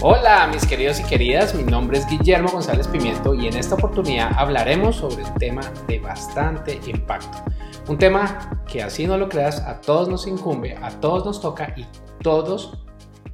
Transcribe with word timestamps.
Hola 0.00 0.46
mis 0.46 0.64
queridos 0.64 1.00
y 1.00 1.02
queridas, 1.02 1.56
mi 1.56 1.64
nombre 1.64 1.98
es 1.98 2.06
Guillermo 2.06 2.48
González 2.52 2.86
Pimiento 2.86 3.34
y 3.34 3.48
en 3.48 3.56
esta 3.56 3.74
oportunidad 3.74 4.30
hablaremos 4.36 4.94
sobre 4.94 5.24
un 5.24 5.34
tema 5.34 5.62
de 5.88 5.98
bastante 5.98 6.78
impacto. 6.86 7.38
Un 7.88 7.98
tema 7.98 8.62
que 8.70 8.80
así 8.80 9.08
no 9.08 9.18
lo 9.18 9.28
creas, 9.28 9.60
a 9.62 9.80
todos 9.80 10.08
nos 10.08 10.28
incumbe, 10.28 10.76
a 10.80 10.90
todos 11.00 11.24
nos 11.24 11.40
toca 11.40 11.74
y 11.76 11.84
todos 12.22 12.78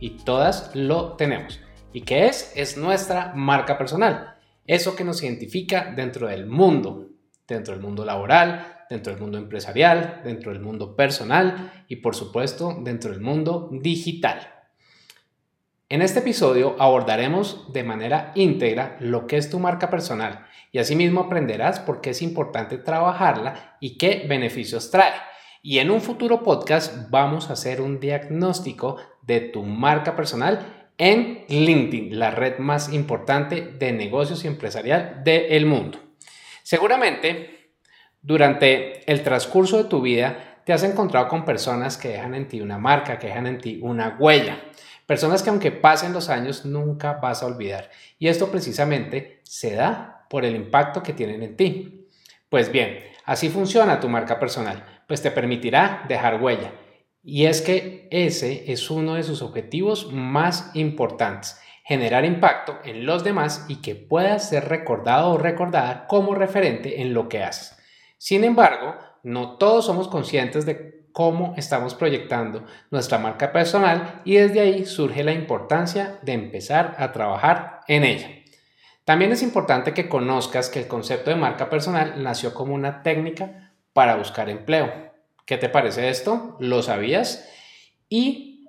y 0.00 0.24
todas 0.24 0.74
lo 0.74 1.16
tenemos. 1.16 1.60
¿Y 1.92 2.00
qué 2.00 2.28
es? 2.28 2.50
Es 2.56 2.78
nuestra 2.78 3.34
marca 3.34 3.76
personal. 3.76 4.38
Eso 4.66 4.96
que 4.96 5.04
nos 5.04 5.22
identifica 5.22 5.92
dentro 5.94 6.28
del 6.28 6.46
mundo, 6.46 7.10
dentro 7.46 7.74
del 7.74 7.82
mundo 7.82 8.06
laboral, 8.06 8.86
dentro 8.88 9.12
del 9.12 9.20
mundo 9.20 9.36
empresarial, 9.36 10.22
dentro 10.24 10.50
del 10.50 10.62
mundo 10.62 10.96
personal 10.96 11.84
y 11.88 11.96
por 11.96 12.14
supuesto 12.14 12.74
dentro 12.82 13.10
del 13.10 13.20
mundo 13.20 13.68
digital. 13.70 14.63
En 15.90 16.00
este 16.00 16.20
episodio 16.20 16.76
abordaremos 16.78 17.70
de 17.74 17.84
manera 17.84 18.32
íntegra 18.34 18.96
lo 19.00 19.26
que 19.26 19.36
es 19.36 19.50
tu 19.50 19.58
marca 19.58 19.90
personal 19.90 20.46
y 20.72 20.78
asimismo 20.78 21.20
aprenderás 21.20 21.78
por 21.78 22.00
qué 22.00 22.10
es 22.10 22.22
importante 22.22 22.78
trabajarla 22.78 23.76
y 23.80 23.98
qué 23.98 24.24
beneficios 24.26 24.90
trae. 24.90 25.12
Y 25.62 25.80
en 25.80 25.90
un 25.90 26.00
futuro 26.00 26.42
podcast 26.42 27.10
vamos 27.10 27.50
a 27.50 27.52
hacer 27.52 27.82
un 27.82 28.00
diagnóstico 28.00 28.96
de 29.20 29.40
tu 29.40 29.62
marca 29.62 30.16
personal 30.16 30.88
en 30.96 31.44
LinkedIn, 31.48 32.18
la 32.18 32.30
red 32.30 32.58
más 32.58 32.90
importante 32.90 33.60
de 33.60 33.92
negocios 33.92 34.42
y 34.44 34.48
empresarial 34.48 35.22
del 35.22 35.66
mundo. 35.66 35.98
Seguramente, 36.62 37.72
durante 38.22 39.10
el 39.10 39.22
transcurso 39.22 39.82
de 39.82 39.90
tu 39.90 40.00
vida, 40.00 40.53
te 40.64 40.72
has 40.72 40.82
encontrado 40.82 41.28
con 41.28 41.44
personas 41.44 41.96
que 41.96 42.08
dejan 42.08 42.34
en 42.34 42.48
ti 42.48 42.60
una 42.60 42.78
marca, 42.78 43.18
que 43.18 43.28
dejan 43.28 43.46
en 43.46 43.58
ti 43.58 43.78
una 43.82 44.16
huella. 44.18 44.58
Personas 45.06 45.42
que 45.42 45.50
aunque 45.50 45.70
pasen 45.70 46.12
los 46.12 46.30
años 46.30 46.64
nunca 46.64 47.14
vas 47.14 47.42
a 47.42 47.46
olvidar. 47.46 47.90
Y 48.18 48.28
esto 48.28 48.50
precisamente 48.50 49.40
se 49.42 49.74
da 49.74 50.26
por 50.30 50.44
el 50.44 50.56
impacto 50.56 51.02
que 51.02 51.12
tienen 51.12 51.42
en 51.42 51.56
ti. 51.56 52.08
Pues 52.48 52.72
bien, 52.72 52.98
así 53.24 53.50
funciona 53.50 54.00
tu 54.00 54.08
marca 54.08 54.38
personal, 54.38 55.02
pues 55.06 55.20
te 55.20 55.30
permitirá 55.30 56.04
dejar 56.08 56.40
huella. 56.40 56.72
Y 57.22 57.46
es 57.46 57.62
que 57.62 58.08
ese 58.10 58.70
es 58.72 58.90
uno 58.90 59.14
de 59.14 59.22
sus 59.22 59.42
objetivos 59.42 60.12
más 60.12 60.70
importantes, 60.74 61.58
generar 61.84 62.24
impacto 62.24 62.78
en 62.84 63.04
los 63.06 63.24
demás 63.24 63.66
y 63.68 63.76
que 63.76 63.94
puedas 63.94 64.48
ser 64.48 64.68
recordado 64.68 65.30
o 65.30 65.38
recordada 65.38 66.06
como 66.06 66.34
referente 66.34 67.02
en 67.02 67.12
lo 67.12 67.28
que 67.28 67.42
haces. 67.42 67.76
Sin 68.18 68.44
embargo, 68.44 68.94
no 69.24 69.56
todos 69.56 69.86
somos 69.86 70.06
conscientes 70.06 70.64
de 70.66 71.04
cómo 71.12 71.54
estamos 71.56 71.94
proyectando 71.94 72.64
nuestra 72.90 73.18
marca 73.18 73.52
personal 73.52 74.20
y 74.24 74.34
desde 74.34 74.60
ahí 74.60 74.84
surge 74.84 75.24
la 75.24 75.32
importancia 75.32 76.18
de 76.22 76.32
empezar 76.32 76.94
a 76.98 77.12
trabajar 77.12 77.80
en 77.88 78.04
ella. 78.04 78.28
También 79.04 79.32
es 79.32 79.42
importante 79.42 79.94
que 79.94 80.08
conozcas 80.08 80.68
que 80.68 80.80
el 80.80 80.88
concepto 80.88 81.30
de 81.30 81.36
marca 81.36 81.68
personal 81.68 82.22
nació 82.22 82.54
como 82.54 82.74
una 82.74 83.02
técnica 83.02 83.72
para 83.92 84.16
buscar 84.16 84.48
empleo. 84.48 85.12
¿Qué 85.46 85.58
te 85.58 85.68
parece 85.68 86.08
esto? 86.08 86.56
¿Lo 86.58 86.82
sabías? 86.82 87.48
Y 88.08 88.66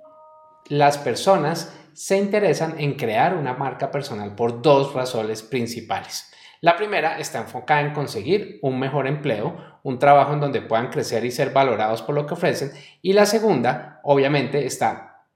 las 0.67 0.97
personas 0.97 1.73
se 1.93 2.17
interesan 2.17 2.75
en 2.79 2.95
crear 2.95 3.35
una 3.35 3.53
marca 3.53 3.91
personal 3.91 4.35
por 4.35 4.61
dos 4.61 4.93
razones 4.93 5.41
principales. 5.41 6.31
La 6.65 6.77
primera 6.77 7.19
está 7.19 7.37
enfocada 7.41 7.81
en 7.81 7.93
conseguir 7.93 8.57
un 8.63 8.79
mejor 8.79 9.05
empleo, 9.05 9.55
un 9.83 9.99
trabajo 9.99 10.33
en 10.33 10.39
donde 10.39 10.63
puedan 10.63 10.89
crecer 10.89 11.23
y 11.23 11.29
ser 11.29 11.51
valorados 11.53 12.01
por 12.01 12.15
lo 12.15 12.25
que 12.25 12.33
ofrecen. 12.33 12.71
Y 13.03 13.13
la 13.13 13.27
segunda, 13.27 13.99
obviamente, 14.03 14.65
está 14.65 15.27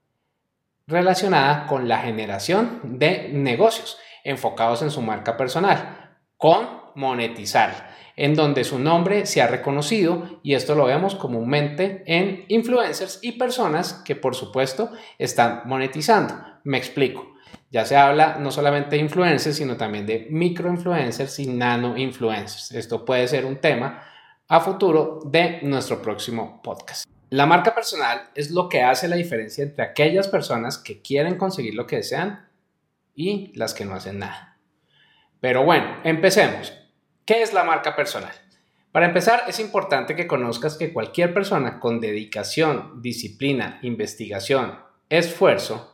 relacionada 0.88 1.68
con 1.68 1.86
la 1.86 1.98
generación 1.98 2.80
de 2.82 3.28
negocios 3.32 3.96
enfocados 4.24 4.82
en 4.82 4.90
su 4.90 5.02
marca 5.02 5.36
personal, 5.36 6.16
con 6.36 6.66
monetizar, 6.96 7.94
en 8.16 8.34
donde 8.34 8.64
su 8.64 8.80
nombre 8.80 9.24
se 9.24 9.40
ha 9.40 9.46
reconocido 9.46 10.40
y 10.42 10.54
esto 10.54 10.74
lo 10.74 10.86
vemos 10.86 11.14
comúnmente 11.14 12.02
en 12.06 12.44
influencers 12.48 13.20
y 13.22 13.38
personas 13.38 14.02
que 14.04 14.16
por 14.16 14.34
supuesto 14.34 14.90
están 15.16 15.62
monetizando. 15.66 16.34
Me 16.64 16.78
explico. 16.78 17.24
Ya 17.70 17.84
se 17.84 17.96
habla 17.96 18.36
no 18.40 18.50
solamente 18.50 18.96
de 18.96 19.02
influencers, 19.02 19.56
sino 19.56 19.76
también 19.76 20.04
de 20.04 20.26
microinfluencers 20.28 21.38
y 21.38 21.46
nano-influencers. 21.46 22.72
Esto 22.72 23.04
puede 23.04 23.28
ser 23.28 23.46
un 23.46 23.58
tema 23.58 24.02
a 24.48 24.58
futuro 24.58 25.20
de 25.24 25.60
nuestro 25.62 26.02
próximo 26.02 26.60
podcast. 26.62 27.04
La 27.28 27.46
marca 27.46 27.72
personal 27.72 28.30
es 28.34 28.50
lo 28.50 28.68
que 28.68 28.82
hace 28.82 29.06
la 29.06 29.14
diferencia 29.14 29.62
entre 29.62 29.84
aquellas 29.84 30.26
personas 30.26 30.78
que 30.78 31.00
quieren 31.00 31.38
conseguir 31.38 31.74
lo 31.74 31.86
que 31.86 31.96
desean 31.96 32.48
y 33.14 33.52
las 33.56 33.72
que 33.72 33.84
no 33.84 33.94
hacen 33.94 34.18
nada. 34.18 34.58
Pero 35.40 35.64
bueno, 35.64 35.98
empecemos. 36.02 36.72
¿Qué 37.24 37.42
es 37.42 37.52
la 37.52 37.62
marca 37.62 37.94
personal? 37.94 38.32
Para 38.90 39.06
empezar, 39.06 39.44
es 39.46 39.60
importante 39.60 40.16
que 40.16 40.26
conozcas 40.26 40.76
que 40.76 40.92
cualquier 40.92 41.32
persona 41.32 41.78
con 41.78 42.00
dedicación, 42.00 43.00
disciplina, 43.00 43.78
investigación, 43.82 44.80
esfuerzo, 45.08 45.89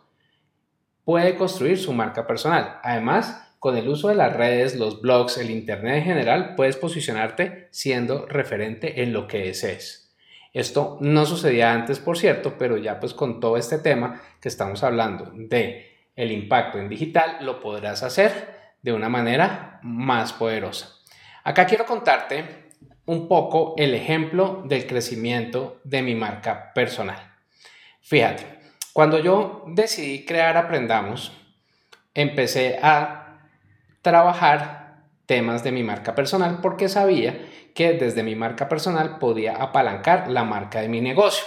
puede 1.06 1.37
construir 1.37 1.78
su 1.78 1.93
marca 1.93 2.27
personal. 2.27 2.81
Además, 2.83 3.55
con 3.61 3.77
el 3.77 3.89
uso 3.89 4.09
de 4.09 4.17
las 4.17 4.34
redes, 4.37 4.75
los 4.75 5.00
blogs, 5.00 5.39
el 5.39 5.50
Internet 5.50 5.99
en 5.99 6.05
general, 6.05 6.55
puedes 6.56 6.77
posicionarte 6.77 7.69
siendo 7.71 8.27
referente 8.27 9.03
en 9.03 9.12
lo 9.12 9.28
que 9.28 9.39
desees. 9.39 10.12
Esto 10.53 10.99
no 11.00 11.25
sucedía 11.25 11.72
antes, 11.72 12.00
por 12.00 12.19
cierto, 12.19 12.59
pero 12.59 12.77
ya 12.77 12.99
pues 12.99 13.15
con 13.15 13.39
todo 13.39 13.56
este 13.56 13.78
tema 13.78 14.21
que 14.41 14.49
estamos 14.49 14.83
hablando 14.83 15.31
de 15.33 15.97
el 16.16 16.33
impacto 16.33 16.78
en 16.78 16.89
digital, 16.89 17.37
lo 17.41 17.61
podrás 17.61 18.03
hacer 18.03 18.56
de 18.83 18.93
una 18.93 19.09
manera 19.09 19.78
más 19.84 20.33
poderosa. 20.33 20.97
Acá 21.45 21.66
quiero 21.66 21.87
contarte 21.87 22.72
un 23.05 23.28
poco 23.28 23.75
el 23.77 23.95
ejemplo 23.95 24.65
del 24.66 24.89
crecimiento 24.89 25.81
de 25.84 26.03
mi 26.03 26.16
marca 26.16 26.72
personal. 26.75 27.33
Fíjate, 28.00 28.56
cuando 28.97 29.19
yo 29.19 29.62
decidí 29.67 30.25
crear 30.25 30.57
Aprendamos, 30.57 31.31
empecé 32.15 32.79
a 32.81 33.43
trabajar 34.01 35.05
temas 35.27 35.62
de 35.62 35.71
mi 35.71 35.83
marca 35.83 36.15
personal 36.15 36.61
porque 36.62 36.89
sabía 36.89 37.47
que 37.75 37.93
desde 37.93 38.23
mi 38.23 38.37
marca 38.37 38.71
personal 38.71 39.19
podía 39.19 39.57
apalancar 39.57 40.31
la 40.31 40.45
marca 40.45 40.81
de 40.81 40.89
mi 40.89 41.03
negocio. 41.03 41.45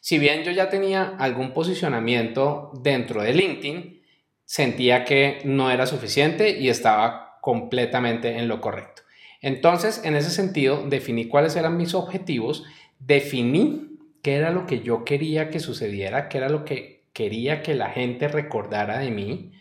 Si 0.00 0.18
bien 0.18 0.44
yo 0.44 0.50
ya 0.50 0.70
tenía 0.70 1.14
algún 1.18 1.52
posicionamiento 1.52 2.72
dentro 2.80 3.22
de 3.22 3.34
LinkedIn, 3.34 4.02
sentía 4.46 5.04
que 5.04 5.42
no 5.44 5.70
era 5.70 5.84
suficiente 5.84 6.58
y 6.58 6.70
estaba 6.70 7.36
completamente 7.42 8.38
en 8.38 8.48
lo 8.48 8.62
correcto. 8.62 9.02
Entonces, 9.42 10.00
en 10.06 10.16
ese 10.16 10.30
sentido, 10.30 10.84
definí 10.88 11.28
cuáles 11.28 11.54
eran 11.54 11.76
mis 11.76 11.92
objetivos, 11.92 12.64
definí 12.98 13.87
qué 14.22 14.36
era 14.36 14.50
lo 14.50 14.66
que 14.66 14.80
yo 14.80 15.04
quería 15.04 15.50
que 15.50 15.60
sucediera, 15.60 16.28
qué 16.28 16.38
era 16.38 16.48
lo 16.48 16.64
que 16.64 17.08
quería 17.12 17.62
que 17.62 17.74
la 17.74 17.90
gente 17.90 18.28
recordara 18.28 18.98
de 18.98 19.10
mí 19.10 19.52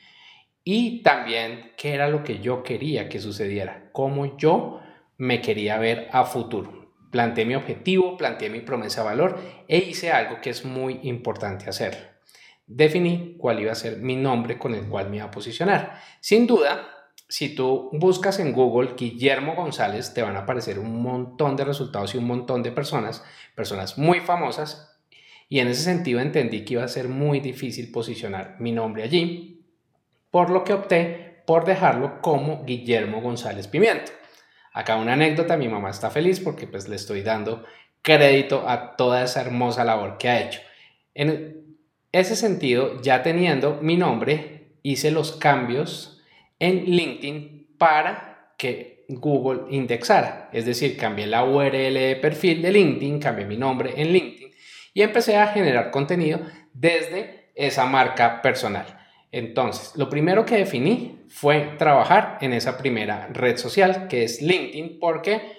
y 0.63 1.01
también 1.01 1.71
qué 1.77 1.93
era 1.93 2.09
lo 2.09 2.23
que 2.23 2.39
yo 2.39 2.63
quería 2.63 3.09
que 3.09 3.19
sucediera, 3.19 3.89
cómo 3.93 4.37
yo 4.37 4.81
me 5.17 5.41
quería 5.41 5.77
ver 5.77 6.09
a 6.11 6.25
futuro. 6.25 6.93
Planteé 7.11 7.45
mi 7.45 7.55
objetivo, 7.55 8.17
planteé 8.17 8.49
mi 8.49 8.59
promesa 8.59 9.01
de 9.01 9.07
valor 9.07 9.39
e 9.67 9.77
hice 9.77 10.11
algo 10.11 10.41
que 10.41 10.49
es 10.49 10.65
muy 10.65 10.99
importante 11.03 11.69
hacer. 11.69 12.17
Definí 12.65 13.35
cuál 13.37 13.61
iba 13.61 13.71
a 13.71 13.75
ser 13.75 13.97
mi 13.97 14.17
nombre 14.17 14.57
con 14.57 14.75
el 14.75 14.89
cual 14.89 15.09
me 15.09 15.17
iba 15.17 15.25
a 15.25 15.31
posicionar. 15.31 16.01
Sin 16.19 16.45
duda, 16.45 16.96
si 17.29 17.55
tú 17.55 17.89
buscas 17.93 18.39
en 18.39 18.53
Google 18.53 18.93
Guillermo 18.97 19.55
González, 19.55 20.13
te 20.13 20.21
van 20.21 20.35
a 20.35 20.39
aparecer 20.39 20.79
un 20.79 21.01
montón 21.01 21.55
de 21.55 21.65
resultados 21.65 22.15
y 22.15 22.17
un 22.17 22.25
montón 22.25 22.63
de 22.63 22.71
personas, 22.71 23.23
personas 23.55 23.97
muy 23.97 24.21
famosas, 24.21 24.97
y 25.49 25.59
en 25.59 25.67
ese 25.67 25.83
sentido 25.83 26.19
entendí 26.19 26.63
que 26.63 26.73
iba 26.73 26.83
a 26.83 26.89
ser 26.89 27.09
muy 27.09 27.39
difícil 27.39 27.91
posicionar 27.91 28.55
mi 28.59 28.71
nombre 28.71 29.03
allí, 29.03 29.65
por 30.31 30.49
lo 30.49 30.63
que 30.63 30.73
opté 30.73 31.43
por 31.45 31.65
dejarlo 31.65 32.21
como 32.21 32.65
Guillermo 32.65 33.21
González 33.21 33.67
Pimiento. 33.67 34.11
Acá 34.73 34.97
una 34.97 35.13
anécdota, 35.13 35.57
mi 35.57 35.67
mamá 35.67 35.89
está 35.89 36.09
feliz 36.09 36.39
porque 36.39 36.67
pues 36.67 36.87
le 36.87 36.97
estoy 36.97 37.23
dando 37.23 37.63
crédito 38.01 38.67
a 38.67 38.95
toda 38.95 39.23
esa 39.23 39.41
hermosa 39.41 39.83
labor 39.83 40.17
que 40.17 40.29
ha 40.29 40.41
hecho. 40.41 40.59
En 41.13 41.77
ese 42.11 42.35
sentido, 42.35 43.01
ya 43.01 43.23
teniendo 43.23 43.79
mi 43.81 43.97
nombre, 43.97 44.77
hice 44.83 45.11
los 45.11 45.33
cambios 45.33 46.16
en 46.59 46.85
LinkedIn 46.85 47.75
para 47.77 48.53
que 48.57 49.05
Google 49.09 49.73
indexara. 49.73 50.49
Es 50.51 50.65
decir, 50.65 50.97
cambié 50.97 51.27
la 51.27 51.45
URL 51.45 51.93
de 51.93 52.17
perfil 52.21 52.61
de 52.61 52.71
LinkedIn, 52.71 53.19
cambié 53.19 53.45
mi 53.45 53.57
nombre 53.57 53.93
en 53.95 54.11
LinkedIn 54.11 54.51
y 54.93 55.01
empecé 55.01 55.37
a 55.37 55.47
generar 55.47 55.91
contenido 55.91 56.41
desde 56.73 57.51
esa 57.55 57.85
marca 57.85 58.41
personal. 58.41 58.85
Entonces, 59.31 59.95
lo 59.95 60.09
primero 60.09 60.45
que 60.45 60.57
definí 60.57 61.25
fue 61.29 61.75
trabajar 61.77 62.37
en 62.41 62.53
esa 62.53 62.77
primera 62.77 63.27
red 63.31 63.57
social 63.57 64.07
que 64.07 64.23
es 64.23 64.41
LinkedIn 64.41 64.99
porque 64.99 65.56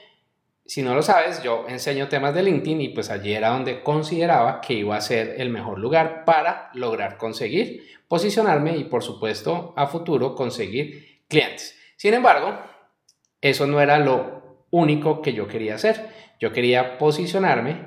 si 0.69 0.83
no 0.83 0.95
lo 0.95 1.01
sabes, 1.01 1.43
yo 1.43 1.65
enseño 1.67 2.09
temas 2.09 2.35
de 2.35 2.43
LinkedIn 2.43 2.83
y 2.83 2.89
pues 2.91 3.09
allí 3.09 3.33
era 3.33 3.49
donde 3.49 3.83
consideraba 3.83 4.61
que 4.61 4.75
iba 4.75 4.95
a 4.95 5.01
ser 5.01 5.37
el 5.39 5.49
mejor 5.49 5.79
lugar 5.79 6.27
para 6.27 6.69
lograr 6.75 7.17
conseguir 7.17 7.89
posicionarme 8.07 8.77
y 8.77 8.85
por 8.85 9.03
supuesto 9.03 9.73
a 9.77 9.87
futuro 9.87 10.35
conseguir 10.35 11.23
clientes. 11.27 11.75
Sin 11.97 12.13
embargo, 12.13 12.59
eso 13.41 13.67
no 13.67 13.81
era 13.81 13.99
lo 13.99 14.67
único 14.71 15.23
que 15.23 15.33
yo 15.33 15.49
quería 15.49 15.77
hacer. 15.77 16.07
Yo 16.39 16.53
quería 16.53 16.99
posicionarme 16.99 17.87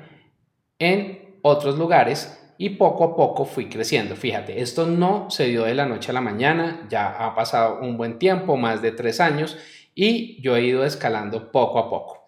en 0.80 1.38
otros 1.42 1.78
lugares 1.78 2.52
y 2.58 2.70
poco 2.70 3.04
a 3.04 3.14
poco 3.14 3.44
fui 3.44 3.68
creciendo. 3.68 4.16
Fíjate, 4.16 4.60
esto 4.60 4.86
no 4.86 5.30
se 5.30 5.46
dio 5.46 5.62
de 5.62 5.76
la 5.76 5.86
noche 5.86 6.10
a 6.10 6.14
la 6.14 6.20
mañana, 6.20 6.84
ya 6.90 7.10
ha 7.10 7.36
pasado 7.36 7.78
un 7.80 7.96
buen 7.96 8.18
tiempo, 8.18 8.56
más 8.56 8.82
de 8.82 8.90
tres 8.90 9.20
años, 9.20 9.56
y 9.94 10.42
yo 10.42 10.56
he 10.56 10.64
ido 10.64 10.84
escalando 10.84 11.52
poco 11.52 11.78
a 11.78 11.88
poco 11.88 12.22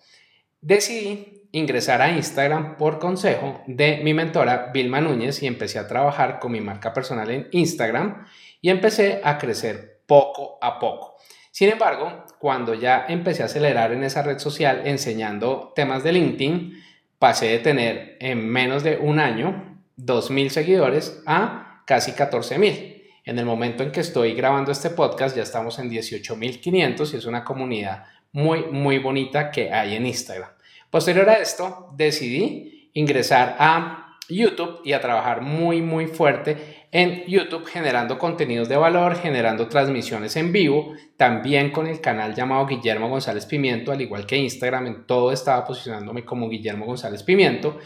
decidí 0.64 1.46
ingresar 1.52 2.00
a 2.00 2.10
Instagram 2.10 2.76
por 2.76 2.98
consejo 2.98 3.62
de 3.66 3.98
mi 4.02 4.14
mentora 4.14 4.70
Vilma 4.72 5.00
Núñez 5.00 5.42
y 5.42 5.46
empecé 5.46 5.78
a 5.78 5.86
trabajar 5.86 6.40
con 6.40 6.52
mi 6.52 6.60
marca 6.60 6.92
personal 6.92 7.30
en 7.30 7.48
Instagram 7.52 8.26
y 8.60 8.70
empecé 8.70 9.20
a 9.22 9.38
crecer 9.38 10.00
poco 10.06 10.58
a 10.60 10.78
poco. 10.78 11.16
Sin 11.50 11.70
embargo, 11.70 12.24
cuando 12.40 12.74
ya 12.74 13.06
empecé 13.08 13.42
a 13.42 13.46
acelerar 13.46 13.92
en 13.92 14.02
esa 14.02 14.22
red 14.22 14.38
social 14.38 14.82
enseñando 14.86 15.72
temas 15.76 16.02
de 16.02 16.12
LinkedIn, 16.12 16.82
pasé 17.18 17.46
de 17.46 17.58
tener 17.58 18.16
en 18.20 18.48
menos 18.48 18.82
de 18.82 18.96
un 18.96 19.20
año 19.20 19.78
2.000 19.98 20.48
seguidores 20.48 21.22
a 21.26 21.82
casi 21.86 22.12
14.000. 22.12 23.02
En 23.26 23.38
el 23.38 23.44
momento 23.44 23.82
en 23.82 23.92
que 23.92 24.00
estoy 24.00 24.34
grabando 24.34 24.72
este 24.72 24.90
podcast 24.90 25.36
ya 25.36 25.42
estamos 25.42 25.78
en 25.78 25.90
18.500 25.90 27.14
y 27.14 27.16
es 27.16 27.26
una 27.26 27.44
comunidad 27.44 28.04
muy, 28.32 28.64
muy 28.64 28.98
bonita 28.98 29.52
que 29.52 29.72
hay 29.72 29.94
en 29.94 30.06
Instagram. 30.06 30.53
Posterior 30.94 31.28
a 31.28 31.40
esto, 31.42 31.88
decidí 31.96 32.88
ingresar 32.92 33.56
a 33.58 34.16
YouTube 34.28 34.80
y 34.84 34.92
a 34.92 35.00
trabajar 35.00 35.40
muy, 35.40 35.82
muy 35.82 36.06
fuerte 36.06 36.86
en 36.92 37.24
YouTube 37.26 37.66
generando 37.66 38.16
contenidos 38.16 38.68
de 38.68 38.76
valor, 38.76 39.16
generando 39.16 39.66
transmisiones 39.66 40.36
en 40.36 40.52
vivo, 40.52 40.94
también 41.16 41.72
con 41.72 41.88
el 41.88 42.00
canal 42.00 42.32
llamado 42.36 42.68
Guillermo 42.68 43.08
González 43.08 43.44
Pimiento, 43.44 43.90
al 43.90 44.02
igual 44.02 44.24
que 44.24 44.36
Instagram, 44.36 44.86
en 44.86 45.04
todo 45.04 45.32
estaba 45.32 45.64
posicionándome 45.64 46.24
como 46.24 46.48
Guillermo 46.48 46.86
González 46.86 47.24
Pimiento 47.24 47.76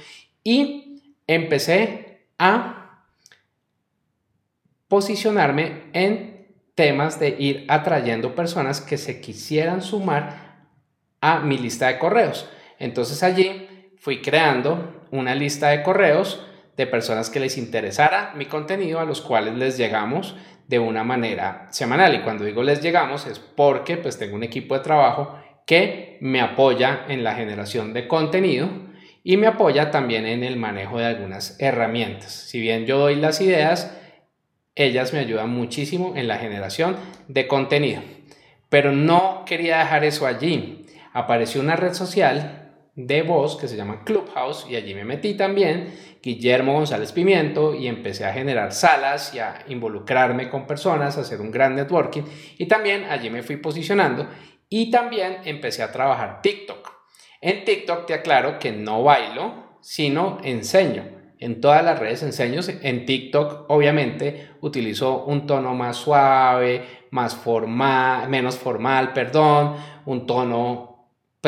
y 0.45 1.17
empecé 1.27 2.27
a 2.39 3.07
posicionarme 4.87 5.85
en 5.95 6.47
temas 6.75 7.19
de 7.19 7.35
ir 7.39 7.65
atrayendo 7.69 8.35
personas 8.35 8.83
que 8.83 8.99
se 8.99 9.23
quisieran 9.23 9.81
sumar 9.81 10.67
a 11.23 11.41
mi 11.41 11.57
lista 11.57 11.87
de 11.87 11.99
correos. 11.99 12.51
Entonces 12.79 13.23
allí 13.23 13.93
fui 13.97 14.21
creando 14.21 15.07
una 15.11 15.35
lista 15.35 15.69
de 15.69 15.83
correos 15.83 16.45
de 16.77 16.87
personas 16.87 17.29
que 17.29 17.41
les 17.41 17.59
interesara 17.59 18.33
mi 18.37 18.47
contenido, 18.47 19.01
a 19.01 19.05
los 19.05 19.21
cuales 19.21 19.55
les 19.55 19.77
llegamos 19.77 20.37
de 20.69 20.79
una 20.79 21.03
manera 21.03 21.67
semanal. 21.71 22.15
Y 22.15 22.21
cuando 22.21 22.45
digo 22.45 22.63
les 22.63 22.81
llegamos 22.81 23.27
es 23.27 23.39
porque 23.41 23.97
pues 23.97 24.19
tengo 24.19 24.37
un 24.37 24.45
equipo 24.45 24.75
de 24.75 24.81
trabajo 24.81 25.37
que 25.67 26.19
me 26.21 26.41
apoya 26.41 27.05
en 27.09 27.25
la 27.25 27.35
generación 27.35 27.93
de 27.93 28.07
contenido 28.07 28.69
y 29.25 29.37
me 29.37 29.47
apoya 29.47 29.91
también 29.91 30.25
en 30.25 30.45
el 30.45 30.57
manejo 30.57 30.99
de 30.99 31.07
algunas 31.07 31.61
herramientas. 31.61 32.33
Si 32.33 32.61
bien 32.61 32.87
yo 32.87 32.99
doy 32.99 33.17
las 33.17 33.41
ideas, 33.41 33.95
ellas 34.75 35.13
me 35.13 35.19
ayudan 35.19 35.51
muchísimo 35.51 36.15
en 36.17 36.29
la 36.29 36.39
generación 36.39 36.97
de 37.27 37.49
contenido. 37.49 38.01
Pero 38.69 38.93
no 38.93 39.45
quería 39.45 39.79
dejar 39.79 40.05
eso 40.05 40.27
allí. 40.27 40.87
Apareció 41.13 41.61
una 41.61 41.77
red 41.77 41.95
social 41.95 42.68
de 42.99 43.23
voz 43.23 43.57
que 43.57 43.69
se 43.69 43.77
llama 43.77 44.03
Clubhouse 44.03 44.67
y 44.69 44.75
allí 44.75 44.93
me 44.93 45.05
metí 45.05 45.35
también, 45.35 45.95
Guillermo 46.21 46.73
González 46.73 47.13
Pimiento, 47.13 47.73
y 47.73 47.87
empecé 47.87 48.25
a 48.25 48.33
generar 48.33 48.73
salas 48.73 49.33
y 49.35 49.39
a 49.39 49.65
involucrarme 49.69 50.51
con 50.51 50.67
personas, 50.67 51.17
a 51.17 51.21
hacer 51.21 51.41
un 51.41 51.53
gran 51.53 51.77
networking 51.77 52.23
y 52.59 52.67
también 52.67 53.05
allí 53.05 53.31
me 53.31 53.45
fui 53.45 53.57
posicionando 53.59 54.27
y 54.69 54.91
también 54.91 55.39
empecé 55.45 55.85
a 55.85 55.93
trabajar 55.93 56.43
TikTok. 56.43 56.93
En 57.41 57.65
TikTok 57.65 58.07
te 58.07 58.15
aclaro 58.15 58.59
que 58.59 58.73
no 58.73 59.05
bailo, 59.05 59.79
sino 59.81 60.39
enseño. 60.43 61.05
En 61.39 61.61
todas 61.61 61.85
las 61.85 62.01
redes 62.01 62.25
enseño. 62.25 62.61
En 62.83 63.07
TikTok, 63.07 63.67
obviamente, 63.71 64.51
utilizo 64.61 65.25
un 65.25 65.47
tono 65.47 65.73
más 65.73 65.97
suave, 65.97 66.83
más 67.13 67.37
formal, 67.37 68.29
menos 68.29 68.59
formal, 68.59 69.13
perdón, 69.13 69.77
un 70.05 70.27
tono 70.27 70.98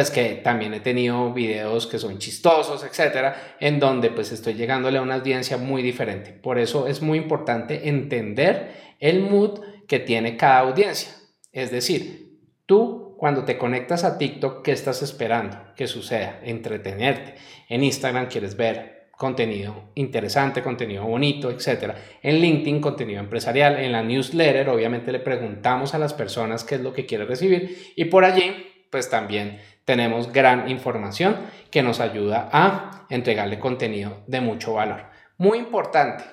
pues 0.00 0.11
que 0.11 0.37
también 0.37 0.73
he 0.73 0.81
tenido 0.81 1.31
videos 1.35 1.87
que 1.87 1.99
son 1.99 2.17
chistosos, 2.17 2.82
etcétera, 2.85 3.56
en 3.61 3.79
donde 3.79 4.08
pues 4.08 4.32
estoy 4.32 4.55
llegándole 4.55 4.97
a 4.97 5.02
una 5.02 5.17
audiencia 5.17 5.58
muy 5.58 5.82
diferente. 5.82 6.32
Por 6.32 6.58
eso 6.58 6.87
es 6.87 7.02
muy 7.02 7.19
importante 7.19 7.87
entender 7.87 8.97
el 8.99 9.20
mood 9.20 9.61
que 9.87 9.99
tiene 9.99 10.38
cada 10.38 10.61
audiencia. 10.61 11.12
Es 11.52 11.70
decir, 11.70 12.38
tú 12.64 13.14
cuando 13.19 13.44
te 13.44 13.58
conectas 13.58 14.02
a 14.05 14.17
TikTok, 14.17 14.62
¿qué 14.62 14.73
estás 14.73 15.02
esperando 15.02 15.58
que 15.76 15.87
suceda? 15.87 16.41
Entretenerte. 16.44 17.35
En 17.69 17.85
Instagram 17.85 18.29
quieres 18.29 18.56
ver 18.56 19.11
contenido 19.19 19.91
interesante, 19.97 20.62
contenido 20.62 21.05
bonito, 21.05 21.50
etcétera. 21.50 21.94
En 22.23 22.41
LinkedIn, 22.41 22.81
contenido 22.81 23.20
empresarial. 23.20 23.79
En 23.79 23.93
la 23.93 24.02
newsletter, 24.02 24.70
obviamente 24.70 25.12
le 25.12 25.19
preguntamos 25.19 25.93
a 25.93 25.99
las 25.99 26.14
personas 26.14 26.64
qué 26.64 26.76
es 26.76 26.81
lo 26.81 26.94
que 26.94 27.05
quiere 27.05 27.26
recibir 27.26 27.93
y 27.97 28.06
por 28.06 28.25
allí, 28.25 28.79
pues 28.90 29.08
también 29.08 29.60
tenemos 29.84 30.32
gran 30.32 30.69
información 30.69 31.37
que 31.70 31.82
nos 31.82 32.00
ayuda 32.00 32.48
a 32.52 33.06
entregarle 33.08 33.58
contenido 33.58 34.19
de 34.26 34.40
mucho 34.40 34.75
valor. 34.75 35.06
Muy 35.38 35.58
importante, 35.58 36.25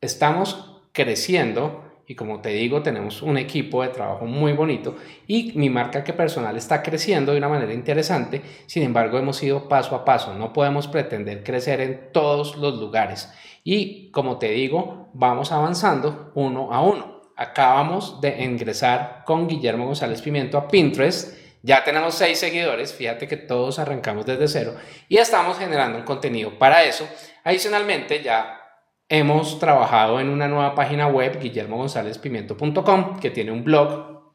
estamos 0.00 0.82
creciendo 0.92 1.84
y 2.08 2.14
como 2.14 2.40
te 2.40 2.50
digo, 2.50 2.82
tenemos 2.82 3.20
un 3.20 3.36
equipo 3.36 3.82
de 3.82 3.88
trabajo 3.88 4.26
muy 4.26 4.52
bonito 4.52 4.94
y 5.26 5.52
mi 5.56 5.68
marca 5.68 6.04
que 6.04 6.12
personal 6.12 6.56
está 6.56 6.80
creciendo 6.80 7.32
de 7.32 7.38
una 7.38 7.48
manera 7.48 7.74
interesante. 7.74 8.42
Sin 8.66 8.84
embargo, 8.84 9.18
hemos 9.18 9.42
ido 9.42 9.68
paso 9.68 9.96
a 9.96 10.04
paso. 10.04 10.32
No 10.34 10.52
podemos 10.52 10.86
pretender 10.86 11.42
crecer 11.42 11.80
en 11.80 12.12
todos 12.12 12.56
los 12.56 12.78
lugares. 12.78 13.28
Y 13.64 14.12
como 14.12 14.38
te 14.38 14.50
digo, 14.50 15.10
vamos 15.14 15.50
avanzando 15.50 16.30
uno 16.36 16.72
a 16.72 16.80
uno. 16.80 17.22
Acabamos 17.34 18.20
de 18.20 18.42
ingresar 18.42 19.24
con 19.26 19.48
Guillermo 19.48 19.86
González 19.86 20.22
Pimiento 20.22 20.58
a 20.58 20.68
Pinterest 20.68 21.45
ya 21.62 21.84
tenemos 21.84 22.14
seis 22.14 22.38
seguidores, 22.38 22.92
fíjate 22.94 23.26
que 23.26 23.36
todos 23.36 23.78
arrancamos 23.78 24.26
desde 24.26 24.48
cero 24.48 24.74
y 25.08 25.16
estamos 25.18 25.58
generando 25.58 25.98
un 25.98 26.04
contenido 26.04 26.58
para 26.58 26.84
eso. 26.84 27.08
Adicionalmente, 27.44 28.22
ya 28.22 28.60
hemos 29.08 29.58
trabajado 29.58 30.20
en 30.20 30.28
una 30.28 30.48
nueva 30.48 30.74
página 30.74 31.06
web, 31.06 31.38
guillermogonzalezpimiento.com, 31.40 33.20
que 33.20 33.30
tiene 33.30 33.52
un 33.52 33.64
blog 33.64 34.32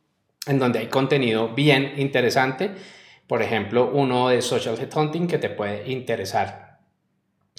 en 0.47 0.59
donde 0.59 0.79
hay 0.79 0.87
contenido 0.87 1.49
bien 1.49 1.93
interesante. 1.97 2.71
Por 3.27 3.41
ejemplo, 3.41 3.89
uno 3.93 4.29
de 4.29 4.41
social 4.41 4.77
headhunting 4.79 5.27
que 5.27 5.37
te 5.37 5.49
puede 5.49 5.89
interesar 5.89 6.79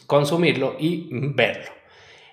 consumirlo 0.06 0.76
y 0.78 1.08
verlo. 1.10 1.81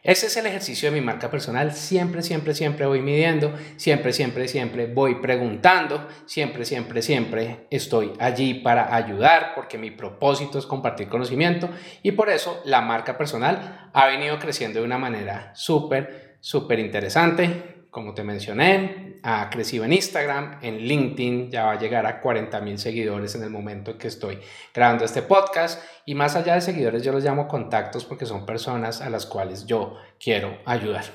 Ese 0.03 0.27
es 0.27 0.37
el 0.37 0.45
ejercicio 0.45 0.89
de 0.89 0.99
mi 0.99 1.05
marca 1.05 1.29
personal. 1.29 1.73
Siempre, 1.73 2.21
siempre, 2.21 2.53
siempre 2.53 2.85
voy 2.85 3.01
midiendo, 3.01 3.53
siempre, 3.75 4.13
siempre, 4.13 4.47
siempre 4.47 4.87
voy 4.87 5.15
preguntando, 5.15 6.07
siempre, 6.25 6.65
siempre, 6.65 7.01
siempre 7.01 7.67
estoy 7.69 8.13
allí 8.19 8.55
para 8.55 8.95
ayudar 8.95 9.53
porque 9.55 9.77
mi 9.77 9.91
propósito 9.91 10.59
es 10.59 10.65
compartir 10.65 11.09
conocimiento 11.09 11.69
y 12.03 12.11
por 12.13 12.29
eso 12.29 12.61
la 12.65 12.81
marca 12.81 13.17
personal 13.17 13.89
ha 13.93 14.05
venido 14.07 14.39
creciendo 14.39 14.79
de 14.79 14.85
una 14.85 14.97
manera 14.97 15.51
súper, 15.55 16.37
súper 16.39 16.79
interesante 16.79 17.78
como 17.91 18.13
te 18.13 18.23
mencioné, 18.23 19.15
ha 19.23 19.49
crecido 19.49 19.83
en 19.83 19.93
Instagram, 19.93 20.59
en 20.61 20.77
LinkedIn, 20.77 21.49
ya 21.49 21.65
va 21.65 21.71
a 21.71 21.79
llegar 21.79 22.05
a 22.05 22.21
40 22.21 22.59
mil 22.61 22.77
seguidores 22.77 23.35
en 23.35 23.43
el 23.43 23.49
momento 23.49 23.91
en 23.91 23.97
que 23.97 24.07
estoy 24.07 24.39
grabando 24.73 25.05
este 25.05 25.21
podcast. 25.21 25.83
Y 26.05 26.15
más 26.15 26.35
allá 26.35 26.55
de 26.55 26.61
seguidores, 26.61 27.03
yo 27.03 27.11
los 27.11 27.23
llamo 27.23 27.47
contactos 27.47 28.05
porque 28.05 28.25
son 28.25 28.45
personas 28.45 29.01
a 29.01 29.09
las 29.09 29.25
cuales 29.25 29.65
yo 29.65 29.95
quiero 30.19 30.59
ayudar. 30.65 31.05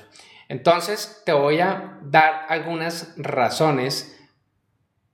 Entonces, 0.49 1.23
te 1.25 1.31
voy 1.31 1.59
a 1.59 1.97
dar 2.03 2.45
algunas 2.49 3.13
razones 3.17 4.15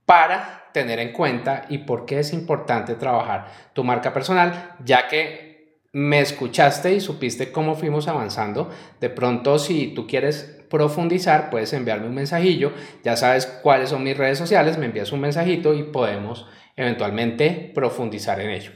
para 0.04 0.70
tener 0.72 0.98
en 0.98 1.12
cuenta 1.12 1.66
y 1.68 1.78
por 1.78 2.06
qué 2.06 2.18
es 2.18 2.32
importante 2.32 2.94
trabajar 2.94 3.52
tu 3.72 3.84
marca 3.84 4.12
personal, 4.12 4.74
ya 4.84 5.08
que 5.08 5.51
me 5.92 6.20
escuchaste 6.20 6.94
y 6.94 7.00
supiste 7.00 7.52
cómo 7.52 7.74
fuimos 7.74 8.08
avanzando. 8.08 8.70
De 9.00 9.10
pronto, 9.10 9.58
si 9.58 9.88
tú 9.88 10.06
quieres 10.06 10.64
profundizar, 10.70 11.50
puedes 11.50 11.72
enviarme 11.74 12.06
un 12.06 12.14
mensajillo. 12.14 12.72
Ya 13.04 13.16
sabes 13.16 13.46
cuáles 13.46 13.90
son 13.90 14.02
mis 14.02 14.16
redes 14.16 14.38
sociales, 14.38 14.78
me 14.78 14.86
envías 14.86 15.12
un 15.12 15.20
mensajito 15.20 15.74
y 15.74 15.82
podemos 15.84 16.46
eventualmente 16.76 17.70
profundizar 17.74 18.40
en 18.40 18.50
ello. 18.50 18.72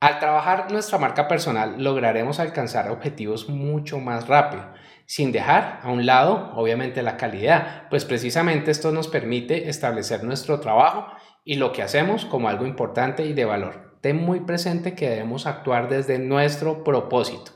Al 0.00 0.18
trabajar 0.18 0.72
nuestra 0.72 0.98
marca 0.98 1.28
personal, 1.28 1.76
lograremos 1.78 2.40
alcanzar 2.40 2.90
objetivos 2.90 3.48
mucho 3.48 4.00
más 4.00 4.26
rápido, 4.26 4.66
sin 5.06 5.30
dejar 5.30 5.78
a 5.84 5.92
un 5.92 6.06
lado, 6.06 6.50
obviamente, 6.56 7.02
la 7.02 7.16
calidad, 7.16 7.88
pues 7.88 8.04
precisamente 8.04 8.72
esto 8.72 8.90
nos 8.90 9.06
permite 9.06 9.68
establecer 9.68 10.24
nuestro 10.24 10.58
trabajo 10.58 11.06
y 11.44 11.54
lo 11.54 11.72
que 11.72 11.82
hacemos 11.82 12.24
como 12.24 12.48
algo 12.48 12.66
importante 12.66 13.24
y 13.24 13.32
de 13.32 13.44
valor. 13.44 13.91
Ten 14.02 14.16
muy 14.16 14.40
presente 14.40 14.94
que 14.94 15.08
debemos 15.08 15.46
actuar 15.46 15.88
desde 15.88 16.18
nuestro 16.18 16.82
propósito. 16.82 17.52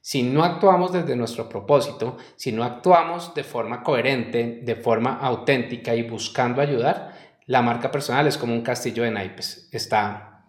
Si 0.00 0.22
no 0.22 0.44
actuamos 0.44 0.92
desde 0.92 1.16
nuestro 1.16 1.48
propósito, 1.48 2.16
si 2.36 2.52
no 2.52 2.62
actuamos 2.62 3.34
de 3.34 3.42
forma 3.42 3.82
coherente, 3.82 4.60
de 4.62 4.76
forma 4.76 5.18
auténtica 5.18 5.94
y 5.94 6.02
buscando 6.02 6.62
ayudar, 6.62 7.14
la 7.46 7.62
marca 7.62 7.90
personal 7.90 8.28
es 8.28 8.38
como 8.38 8.54
un 8.54 8.62
castillo 8.62 9.02
de 9.02 9.10
naipes. 9.10 9.68
Está 9.72 10.46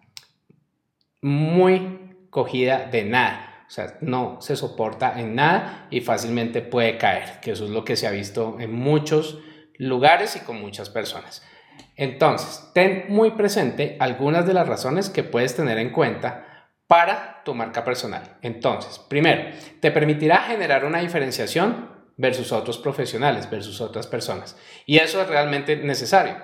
muy 1.20 2.26
cogida 2.30 2.86
de 2.86 3.04
nada. 3.04 3.64
O 3.66 3.70
sea, 3.70 3.98
no 4.02 4.38
se 4.40 4.54
soporta 4.54 5.18
en 5.18 5.34
nada 5.34 5.88
y 5.90 6.00
fácilmente 6.00 6.62
puede 6.62 6.96
caer, 6.96 7.40
que 7.40 7.52
eso 7.52 7.64
es 7.64 7.70
lo 7.70 7.84
que 7.84 7.96
se 7.96 8.06
ha 8.06 8.12
visto 8.12 8.56
en 8.60 8.72
muchos 8.72 9.40
lugares 9.78 10.36
y 10.36 10.40
con 10.40 10.60
muchas 10.60 10.90
personas. 10.90 11.42
Entonces, 11.96 12.70
ten 12.74 13.06
muy 13.08 13.32
presente 13.32 13.96
algunas 14.00 14.46
de 14.46 14.54
las 14.54 14.68
razones 14.68 15.10
que 15.10 15.22
puedes 15.22 15.54
tener 15.54 15.78
en 15.78 15.90
cuenta 15.90 16.70
para 16.86 17.42
tu 17.44 17.54
marca 17.54 17.84
personal. 17.84 18.36
Entonces, 18.42 18.98
primero, 18.98 19.50
te 19.80 19.90
permitirá 19.90 20.38
generar 20.38 20.84
una 20.84 21.00
diferenciación 21.00 21.90
versus 22.16 22.52
otros 22.52 22.78
profesionales, 22.78 23.50
versus 23.50 23.80
otras 23.80 24.06
personas. 24.06 24.56
Y 24.86 24.98
eso 24.98 25.20
es 25.20 25.28
realmente 25.28 25.76
necesario. 25.76 26.36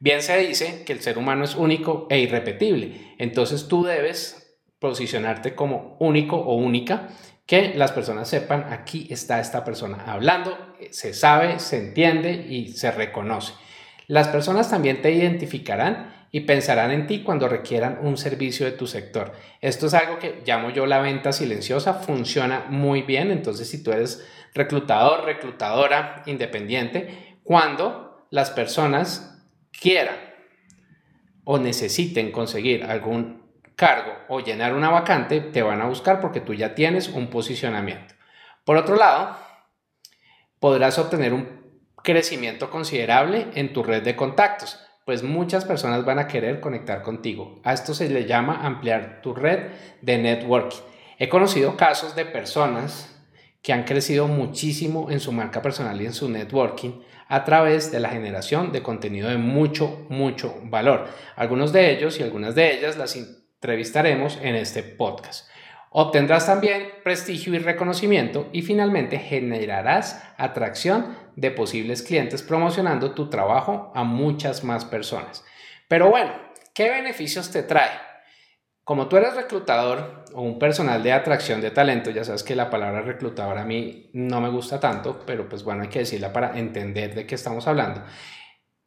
Bien 0.00 0.22
se 0.22 0.36
dice 0.38 0.82
que 0.84 0.92
el 0.92 1.00
ser 1.00 1.18
humano 1.18 1.44
es 1.44 1.54
único 1.54 2.06
e 2.10 2.18
irrepetible. 2.18 3.14
Entonces 3.18 3.68
tú 3.68 3.84
debes 3.84 4.58
posicionarte 4.78 5.54
como 5.54 5.96
único 6.00 6.36
o 6.36 6.56
única, 6.56 7.08
que 7.46 7.74
las 7.74 7.92
personas 7.92 8.28
sepan, 8.28 8.72
aquí 8.72 9.06
está 9.10 9.38
esta 9.38 9.64
persona 9.64 10.04
hablando, 10.06 10.74
se 10.90 11.14
sabe, 11.14 11.60
se 11.60 11.78
entiende 11.78 12.32
y 12.32 12.68
se 12.68 12.90
reconoce. 12.90 13.52
Las 14.06 14.28
personas 14.28 14.70
también 14.70 15.02
te 15.02 15.12
identificarán 15.12 16.26
y 16.30 16.40
pensarán 16.40 16.90
en 16.90 17.06
ti 17.06 17.22
cuando 17.22 17.46
requieran 17.46 17.98
un 18.02 18.16
servicio 18.16 18.64
de 18.64 18.72
tu 18.72 18.86
sector. 18.86 19.32
Esto 19.60 19.86
es 19.86 19.94
algo 19.94 20.18
que 20.18 20.42
llamo 20.46 20.70
yo 20.70 20.86
la 20.86 21.00
venta 21.00 21.32
silenciosa, 21.32 21.94
funciona 21.94 22.66
muy 22.68 23.02
bien, 23.02 23.30
entonces 23.30 23.68
si 23.68 23.82
tú 23.82 23.92
eres 23.92 24.26
reclutador, 24.54 25.24
reclutadora 25.24 26.22
independiente, 26.26 27.38
cuando 27.42 28.26
las 28.30 28.50
personas 28.50 29.46
quieran 29.78 30.16
o 31.44 31.58
necesiten 31.58 32.32
conseguir 32.32 32.84
algún 32.84 33.42
cargo 33.76 34.12
o 34.28 34.40
llenar 34.40 34.74
una 34.74 34.90
vacante, 34.90 35.40
te 35.40 35.62
van 35.62 35.82
a 35.82 35.86
buscar 35.86 36.20
porque 36.20 36.40
tú 36.40 36.54
ya 36.54 36.74
tienes 36.74 37.08
un 37.08 37.28
posicionamiento. 37.28 38.14
Por 38.64 38.76
otro 38.76 38.96
lado, 38.96 39.36
podrás 40.60 40.98
obtener 40.98 41.32
un 41.32 41.61
crecimiento 42.02 42.70
considerable 42.70 43.48
en 43.54 43.72
tu 43.72 43.82
red 43.82 44.02
de 44.02 44.16
contactos 44.16 44.78
pues 45.04 45.22
muchas 45.22 45.64
personas 45.64 46.04
van 46.04 46.18
a 46.18 46.28
querer 46.28 46.60
conectar 46.60 47.02
contigo. 47.02 47.60
A 47.64 47.72
esto 47.72 47.94
se 47.94 48.08
le 48.08 48.26
llama 48.26 48.64
ampliar 48.64 49.20
tu 49.22 49.34
red 49.34 49.70
de 50.00 50.18
networking. 50.18 50.80
He 51.18 51.28
conocido 51.28 51.76
casos 51.76 52.14
de 52.14 52.24
personas 52.24 53.08
que 53.62 53.72
han 53.72 53.84
crecido 53.84 54.28
muchísimo 54.28 55.10
en 55.10 55.20
su 55.20 55.32
marca 55.32 55.62
personal 55.62 56.00
y 56.00 56.06
en 56.06 56.12
su 56.12 56.28
networking 56.28 57.00
a 57.28 57.44
través 57.44 57.90
de 57.90 58.00
la 58.00 58.10
generación 58.10 58.72
de 58.72 58.82
contenido 58.82 59.28
de 59.28 59.38
mucho, 59.38 60.06
mucho 60.08 60.58
valor. 60.64 61.08
Algunos 61.36 61.72
de 61.72 61.92
ellos 61.92 62.18
y 62.18 62.22
algunas 62.22 62.54
de 62.54 62.76
ellas 62.76 62.96
las 62.96 63.16
entrevistaremos 63.16 64.38
en 64.42 64.56
este 64.56 64.82
podcast. 64.82 65.48
Obtendrás 65.94 66.46
también 66.46 66.88
prestigio 67.04 67.54
y 67.54 67.58
reconocimiento 67.58 68.48
y 68.50 68.62
finalmente 68.62 69.18
generarás 69.18 70.24
atracción 70.38 71.14
de 71.36 71.50
posibles 71.50 72.02
clientes 72.02 72.42
promocionando 72.42 73.12
tu 73.12 73.28
trabajo 73.28 73.92
a 73.94 74.02
muchas 74.02 74.64
más 74.64 74.86
personas. 74.86 75.44
Pero 75.88 76.08
bueno, 76.08 76.32
¿qué 76.72 76.88
beneficios 76.88 77.50
te 77.50 77.62
trae? 77.62 77.90
Como 78.84 79.06
tú 79.06 79.18
eres 79.18 79.36
reclutador 79.36 80.24
o 80.32 80.40
un 80.40 80.58
personal 80.58 81.02
de 81.02 81.12
atracción 81.12 81.60
de 81.60 81.70
talento, 81.70 82.10
ya 82.10 82.24
sabes 82.24 82.42
que 82.42 82.56
la 82.56 82.70
palabra 82.70 83.02
reclutador 83.02 83.58
a 83.58 83.66
mí 83.66 84.10
no 84.14 84.40
me 84.40 84.48
gusta 84.48 84.80
tanto, 84.80 85.20
pero 85.26 85.46
pues 85.46 85.62
bueno, 85.62 85.82
hay 85.82 85.88
que 85.88 86.00
decirla 86.00 86.32
para 86.32 86.58
entender 86.58 87.14
de 87.14 87.26
qué 87.26 87.34
estamos 87.34 87.68
hablando. 87.68 88.02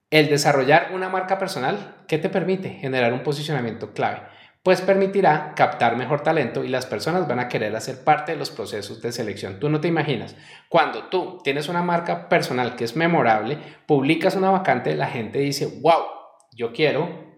El 0.09 0.27
desarrollar 0.27 0.89
una 0.91 1.09
marca 1.09 1.38
personal, 1.38 2.03
¿qué 2.07 2.17
te 2.17 2.29
permite? 2.29 2.69
Generar 2.69 3.13
un 3.13 3.21
posicionamiento 3.21 3.93
clave 3.93 4.21
pues 4.65 4.81
permitirá 4.81 5.53
captar 5.55 5.95
mejor 5.95 6.22
talento 6.22 6.63
y 6.63 6.69
las 6.69 6.88
personas 6.88 7.27
van 7.27 7.38
a 7.38 7.48
querer 7.48 7.75
hacer 7.75 8.03
parte 8.03 8.31
de 8.31 8.39
los 8.39 8.50
procesos 8.50 9.00
de 9.00 9.12
selección. 9.12 9.60
Tú 9.60 9.69
no 9.69 9.79
te 9.79 9.88
imaginas, 9.88 10.36
cuando 10.69 11.03
tú 11.03 11.38
tienes 11.43 11.69
una 11.69 11.84
marca 11.84 12.29
personal 12.29 12.75
que 12.75 12.84
es 12.84 12.95
memorable, 12.95 13.60
publicas 13.86 14.36
una 14.36 14.50
vacante, 14.50 14.95
la 14.95 15.05
gente 15.05 15.38
dice, 15.38 15.67
wow, 15.84 16.05
yo 16.51 16.74
quiero 16.74 17.36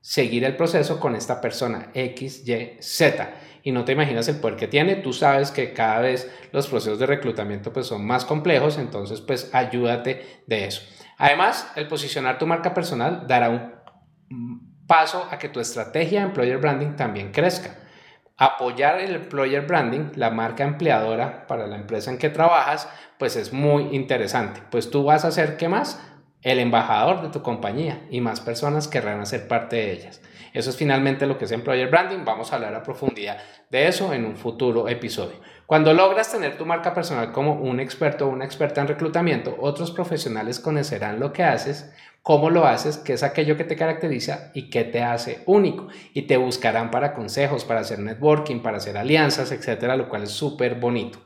seguir 0.00 0.42
el 0.44 0.56
proceso 0.56 0.98
con 1.00 1.14
esta 1.14 1.42
persona 1.42 1.90
X, 1.92 2.48
Y, 2.48 2.78
Z. 2.80 3.34
Y 3.62 3.70
no 3.70 3.84
te 3.84 3.92
imaginas 3.92 4.26
el 4.28 4.36
poder 4.36 4.56
que 4.56 4.66
tiene. 4.66 4.96
Tú 4.96 5.12
sabes 5.12 5.50
que 5.50 5.74
cada 5.74 6.00
vez 6.00 6.34
los 6.50 6.68
procesos 6.68 6.98
de 6.98 7.04
reclutamiento 7.04 7.74
pues, 7.74 7.88
son 7.88 8.06
más 8.06 8.24
complejos, 8.24 8.78
entonces 8.78 9.20
pues 9.20 9.50
ayúdate 9.52 10.42
de 10.46 10.64
eso. 10.64 10.80
Además, 11.18 11.70
el 11.76 11.88
posicionar 11.88 12.38
tu 12.38 12.46
marca 12.46 12.72
personal 12.72 13.26
dará 13.26 13.50
un 14.30 14.73
paso 14.86 15.26
a 15.30 15.38
que 15.38 15.48
tu 15.48 15.60
estrategia 15.60 16.20
de 16.20 16.26
employer 16.26 16.58
branding 16.58 16.96
también 16.96 17.32
crezca. 17.32 17.76
Apoyar 18.36 18.98
el 19.00 19.14
employer 19.14 19.66
branding, 19.66 20.10
la 20.16 20.30
marca 20.30 20.64
empleadora 20.64 21.46
para 21.46 21.66
la 21.66 21.76
empresa 21.76 22.10
en 22.10 22.18
que 22.18 22.30
trabajas, 22.30 22.88
pues 23.18 23.36
es 23.36 23.52
muy 23.52 23.94
interesante. 23.94 24.60
Pues 24.70 24.90
tú 24.90 25.04
vas 25.04 25.24
a 25.24 25.30
ser, 25.30 25.56
¿qué 25.56 25.68
más? 25.68 26.02
El 26.42 26.58
embajador 26.58 27.22
de 27.22 27.28
tu 27.28 27.42
compañía 27.42 28.06
y 28.10 28.20
más 28.20 28.40
personas 28.40 28.88
querrán 28.88 29.20
hacer 29.20 29.48
parte 29.48 29.76
de 29.76 29.92
ellas. 29.92 30.20
Eso 30.52 30.70
es 30.70 30.76
finalmente 30.76 31.26
lo 31.26 31.38
que 31.38 31.46
es 31.46 31.52
employer 31.52 31.88
branding. 31.88 32.24
Vamos 32.24 32.52
a 32.52 32.56
hablar 32.56 32.74
a 32.74 32.82
profundidad 32.82 33.38
de 33.70 33.88
eso 33.88 34.12
en 34.12 34.24
un 34.24 34.36
futuro 34.36 34.88
episodio. 34.88 35.40
Cuando 35.66 35.94
logras 35.94 36.30
tener 36.30 36.58
tu 36.58 36.66
marca 36.66 36.92
personal 36.92 37.32
como 37.32 37.54
un 37.54 37.80
experto 37.80 38.26
o 38.26 38.30
una 38.30 38.44
experta 38.44 38.82
en 38.82 38.88
reclutamiento, 38.88 39.56
otros 39.60 39.90
profesionales 39.92 40.60
conocerán 40.60 41.18
lo 41.18 41.32
que 41.32 41.42
haces, 41.42 41.90
cómo 42.22 42.50
lo 42.50 42.66
haces, 42.66 42.98
qué 42.98 43.14
es 43.14 43.22
aquello 43.22 43.56
que 43.56 43.64
te 43.64 43.76
caracteriza 43.76 44.50
y 44.54 44.68
qué 44.68 44.84
te 44.84 45.02
hace 45.02 45.42
único. 45.46 45.88
Y 46.12 46.22
te 46.22 46.36
buscarán 46.36 46.90
para 46.90 47.14
consejos, 47.14 47.64
para 47.64 47.80
hacer 47.80 47.98
networking, 47.98 48.60
para 48.60 48.76
hacer 48.76 48.98
alianzas, 48.98 49.52
etcétera, 49.52 49.96
lo 49.96 50.08
cual 50.10 50.24
es 50.24 50.30
súper 50.30 50.74
bonito. 50.74 51.20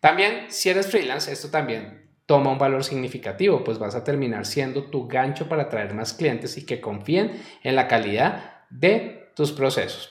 También, 0.00 0.46
si 0.48 0.70
eres 0.70 0.88
freelance, 0.88 1.32
esto 1.32 1.50
también 1.50 2.10
toma 2.26 2.50
un 2.50 2.58
valor 2.58 2.82
significativo, 2.82 3.62
pues 3.62 3.78
vas 3.78 3.94
a 3.94 4.02
terminar 4.02 4.44
siendo 4.44 4.84
tu 4.84 5.06
gancho 5.06 5.48
para 5.48 5.64
atraer 5.64 5.94
más 5.94 6.14
clientes 6.14 6.56
y 6.58 6.66
que 6.66 6.80
confíen 6.80 7.40
en 7.62 7.76
la 7.76 7.86
calidad 7.86 8.64
de 8.70 9.30
tus 9.36 9.52
procesos. 9.52 10.10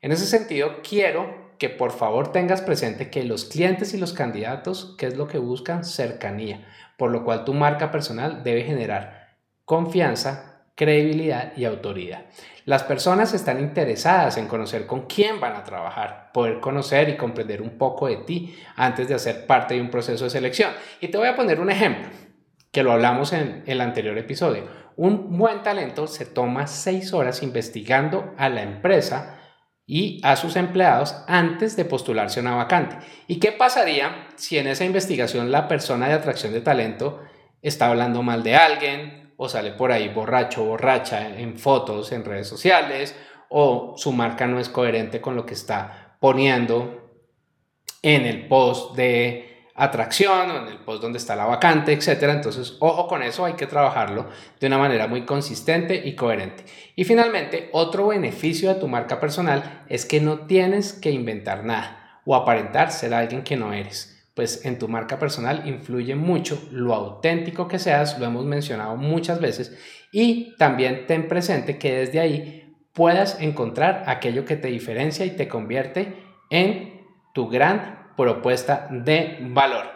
En 0.00 0.12
ese 0.12 0.26
sentido, 0.26 0.80
quiero 0.88 1.53
que 1.64 1.70
por 1.70 1.92
favor 1.92 2.30
tengas 2.30 2.60
presente 2.60 3.08
que 3.08 3.24
los 3.24 3.46
clientes 3.46 3.94
y 3.94 3.96
los 3.96 4.12
candidatos, 4.12 4.94
¿qué 4.98 5.06
es 5.06 5.16
lo 5.16 5.26
que 5.26 5.38
buscan? 5.38 5.82
Cercanía, 5.82 6.68
por 6.98 7.10
lo 7.10 7.24
cual 7.24 7.46
tu 7.46 7.54
marca 7.54 7.90
personal 7.90 8.42
debe 8.44 8.64
generar 8.64 9.38
confianza, 9.64 10.66
credibilidad 10.74 11.56
y 11.56 11.64
autoridad. 11.64 12.26
Las 12.66 12.82
personas 12.82 13.32
están 13.32 13.60
interesadas 13.60 14.36
en 14.36 14.46
conocer 14.46 14.86
con 14.86 15.06
quién 15.06 15.40
van 15.40 15.56
a 15.56 15.64
trabajar, 15.64 16.32
poder 16.34 16.60
conocer 16.60 17.08
y 17.08 17.16
comprender 17.16 17.62
un 17.62 17.78
poco 17.78 18.08
de 18.08 18.16
ti 18.16 18.54
antes 18.76 19.08
de 19.08 19.14
hacer 19.14 19.46
parte 19.46 19.72
de 19.72 19.80
un 19.80 19.88
proceso 19.88 20.24
de 20.24 20.30
selección. 20.30 20.70
Y 21.00 21.08
te 21.08 21.16
voy 21.16 21.28
a 21.28 21.34
poner 21.34 21.60
un 21.60 21.70
ejemplo, 21.70 22.10
que 22.72 22.82
lo 22.82 22.92
hablamos 22.92 23.32
en 23.32 23.62
el 23.64 23.80
anterior 23.80 24.18
episodio. 24.18 24.64
Un 24.96 25.38
buen 25.38 25.62
talento 25.62 26.08
se 26.08 26.26
toma 26.26 26.66
seis 26.66 27.14
horas 27.14 27.42
investigando 27.42 28.34
a 28.36 28.50
la 28.50 28.62
empresa 28.62 29.40
y 29.86 30.20
a 30.22 30.36
sus 30.36 30.56
empleados 30.56 31.14
antes 31.26 31.76
de 31.76 31.84
postularse 31.84 32.40
a 32.40 32.42
una 32.42 32.54
vacante. 32.54 32.96
¿Y 33.26 33.38
qué 33.38 33.52
pasaría 33.52 34.28
si 34.36 34.58
en 34.58 34.66
esa 34.66 34.84
investigación 34.84 35.52
la 35.52 35.68
persona 35.68 36.08
de 36.08 36.14
atracción 36.14 36.52
de 36.52 36.60
talento 36.60 37.20
está 37.62 37.88
hablando 37.88 38.22
mal 38.22 38.42
de 38.42 38.56
alguien, 38.56 39.24
o 39.36 39.48
sale 39.48 39.72
por 39.72 39.92
ahí 39.92 40.08
borracho 40.08 40.64
borracha 40.64 41.28
en 41.38 41.58
fotos 41.58 42.12
en 42.12 42.24
redes 42.24 42.48
sociales 42.48 43.16
o 43.48 43.94
su 43.96 44.12
marca 44.12 44.46
no 44.46 44.58
es 44.58 44.68
coherente 44.68 45.20
con 45.20 45.36
lo 45.36 45.44
que 45.46 45.54
está 45.54 46.16
poniendo 46.20 47.12
en 48.02 48.26
el 48.26 48.48
post 48.48 48.96
de 48.96 49.53
atracción 49.74 50.50
o 50.50 50.56
en 50.58 50.68
el 50.68 50.78
post 50.78 51.02
donde 51.02 51.18
está 51.18 51.34
la 51.34 51.46
vacante, 51.46 51.92
etcétera. 51.92 52.32
Entonces, 52.32 52.76
ojo 52.80 53.08
con 53.08 53.22
eso, 53.22 53.44
hay 53.44 53.54
que 53.54 53.66
trabajarlo 53.66 54.26
de 54.60 54.66
una 54.66 54.78
manera 54.78 55.08
muy 55.08 55.24
consistente 55.24 56.02
y 56.04 56.14
coherente. 56.14 56.64
Y 56.94 57.04
finalmente, 57.04 57.70
otro 57.72 58.08
beneficio 58.08 58.68
de 58.72 58.80
tu 58.80 58.88
marca 58.88 59.18
personal 59.18 59.84
es 59.88 60.06
que 60.06 60.20
no 60.20 60.40
tienes 60.46 60.92
que 60.92 61.10
inventar 61.10 61.64
nada 61.64 62.20
o 62.24 62.36
aparentar 62.36 62.92
ser 62.92 63.14
alguien 63.14 63.42
que 63.42 63.56
no 63.56 63.72
eres. 63.72 64.10
Pues 64.34 64.64
en 64.64 64.78
tu 64.78 64.88
marca 64.88 65.18
personal 65.18 65.62
influye 65.66 66.14
mucho 66.14 66.60
lo 66.72 66.94
auténtico 66.94 67.68
que 67.68 67.78
seas, 67.78 68.18
lo 68.18 68.26
hemos 68.26 68.44
mencionado 68.44 68.96
muchas 68.96 69.40
veces, 69.40 69.78
y 70.10 70.56
también 70.56 71.06
ten 71.06 71.28
presente 71.28 71.78
que 71.78 71.94
desde 71.94 72.20
ahí 72.20 72.76
puedas 72.92 73.40
encontrar 73.40 74.04
aquello 74.06 74.44
que 74.44 74.56
te 74.56 74.68
diferencia 74.68 75.24
y 75.24 75.30
te 75.30 75.46
convierte 75.46 76.16
en 76.50 77.00
tu 77.32 77.48
gran 77.48 78.03
propuesta 78.16 78.88
de 78.90 79.38
valor. 79.40 79.86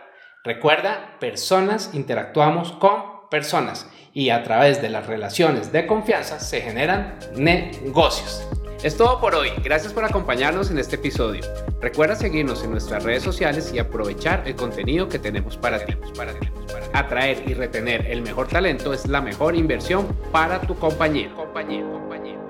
Recuerda, 0.45 1.17
personas 1.21 1.91
interactuamos 1.95 2.73
con 2.73 3.29
personas 3.31 3.89
y 4.15 4.31
a 4.31 4.43
través 4.43 4.81
de 4.81 4.89
las 4.89 5.07
relaciones 5.07 5.73
de 5.73 5.87
confianza 5.87 6.41
se 6.41 6.61
generan 6.61 7.19
negocios. 7.37 8.47
Es 8.83 8.97
todo 8.97 9.21
por 9.21 9.35
hoy. 9.35 9.51
Gracias 9.63 9.93
por 9.93 10.05
acompañarnos 10.05 10.71
en 10.71 10.79
este 10.79 10.97
episodio. 10.97 11.43
Recuerda 11.81 12.15
seguirnos 12.15 12.63
en 12.63 12.71
nuestras 12.71 13.03
redes 13.03 13.25
sociales 13.25 13.73
y 13.75 13.79
aprovechar 13.81 14.45
el 14.47 14.55
contenido 14.55 15.09
que 15.09 15.19
tenemos 15.19 15.57
para 15.57 15.85
ti. 15.85 15.95
Atraer 16.93 17.43
y 17.49 17.55
retener 17.55 18.07
el 18.07 18.23
mejor 18.23 18.47
talento 18.47 18.93
es 18.93 19.07
la 19.07 19.21
mejor 19.21 19.57
inversión 19.57 20.07
para 20.31 20.61
tu 20.61 20.77
compañía. 20.79 21.33
compañía, 21.35 21.83
compañía. 21.83 22.48